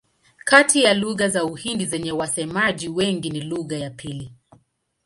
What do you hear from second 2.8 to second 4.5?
wengi ni lugha ya pili.